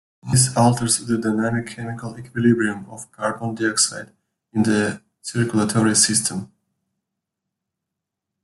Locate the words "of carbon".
2.89-3.53